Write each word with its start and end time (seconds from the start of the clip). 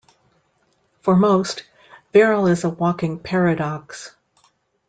For 1.01 1.15
most, 1.15 1.63
Veril 2.11 2.49
is 2.49 2.63
a 2.63 2.69
walking 2.69 3.19
paradox. 3.19 4.15